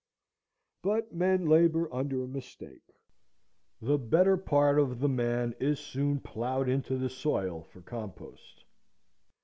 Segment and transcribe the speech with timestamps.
[0.81, 2.95] But men labor under a mistake.
[3.79, 8.63] The better part of the man is soon plowed into the soil for compost.